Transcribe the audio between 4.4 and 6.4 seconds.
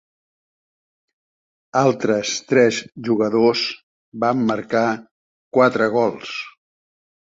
marcar quatre gols.